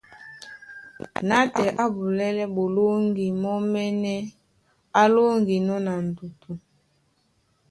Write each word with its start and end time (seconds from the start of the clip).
Nátɛɛ 1.27 1.67
á 1.81 1.85
bulɛ́lɛ́ 1.95 2.47
ɓolóŋgi 2.55 3.25
mɔ́mɛ́nɛ́ 3.41 4.17
á 4.99 5.03
lóŋginɔ́ 5.13 5.79
na 5.85 5.93
ndutu, 6.05 6.51